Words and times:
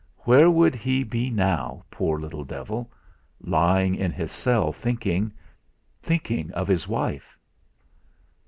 Where 0.21 0.49
would 0.49 0.73
he 0.73 1.03
be 1.03 1.29
now 1.29 1.83
poor 1.91 2.19
little 2.19 2.43
devil! 2.43 2.91
lying 3.39 3.93
in 3.93 4.11
his 4.11 4.31
cell, 4.31 4.71
thinking 4.73 5.31
thinking 6.01 6.51
of 6.53 6.67
his 6.67 6.87
wife! 6.87 7.37